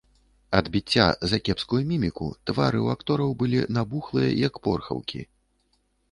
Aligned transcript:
Ад 0.59 0.69
біцця 0.75 1.03
за 1.33 1.37
кепскую 1.49 1.81
міміку 1.91 2.29
твары 2.49 2.79
ў 2.85 2.95
актораў 2.97 3.35
былі 3.41 3.59
набухлыя, 3.75 4.31
як 4.47 4.57
порхаўкі. 4.69 5.21